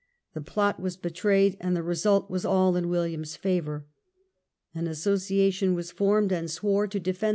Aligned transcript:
The 0.33 0.41
plot 0.41 0.79
was 0.79 0.97
betrayed, 0.97 1.57
and 1.59 1.75
the 1.75 1.83
result 1.83 2.27
was 2.27 2.43
all 2.43 2.75
in 2.75 2.89
William's 2.89 3.35
favour. 3.35 3.85
An 4.73 4.87
association 4.87 5.75
was 5.75 5.91
formed, 5.91 6.31
and 6.31 6.49
swore 6.49 6.87
to 6.87 6.99
defend 6.99 7.05
no 7.05 7.11
PEACE 7.11 7.17
OF 7.17 7.21
RYSWICK. 7.21 7.29